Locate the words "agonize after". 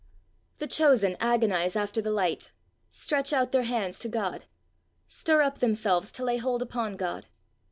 1.19-2.01